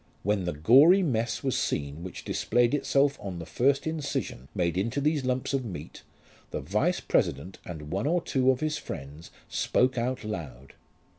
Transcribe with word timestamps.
When 0.23 0.45
the 0.45 0.53
gory 0.53 1.03
mess 1.03 1.43
was 1.43 1.55
seen 1.55 2.01
which 2.01 2.25
displayed 2.25 2.73
itself 2.73 3.19
on 3.21 3.37
the 3.37 3.45
first 3.45 3.85
incision 3.85 4.47
made 4.55 4.75
into 4.75 4.99
these 4.99 5.23
lumps 5.25 5.53
of 5.53 5.63
meat, 5.63 6.01
the 6.49 6.59
vice 6.61 6.99
president 7.01 7.59
and 7.67 7.91
one 7.91 8.07
or 8.07 8.19
two 8.19 8.49
of 8.49 8.61
his 8.61 8.79
friends 8.79 9.29
spoke 9.47 9.99
out 9.99 10.23
aloud. 10.23 10.73